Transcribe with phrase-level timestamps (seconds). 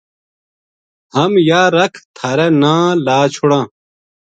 [1.15, 3.63] ہم یاہ رَکھ تھارے ناں لا چھُڑاں